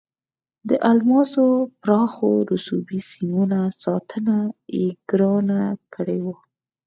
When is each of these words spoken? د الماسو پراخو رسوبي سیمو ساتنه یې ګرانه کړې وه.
د 0.69 0.71
الماسو 0.91 1.45
پراخو 1.81 2.29
رسوبي 2.53 2.99
سیمو 3.11 3.43
ساتنه 3.83 4.37
یې 4.77 4.87
ګرانه 5.09 5.61
کړې 5.93 6.19
وه. 6.25 6.35